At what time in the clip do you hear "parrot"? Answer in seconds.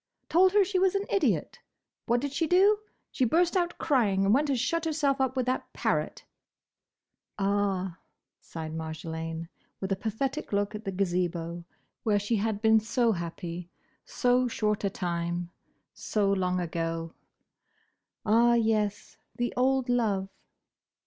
5.73-6.25